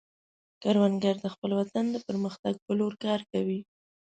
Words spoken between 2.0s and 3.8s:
پرمختګ په لور کار کوي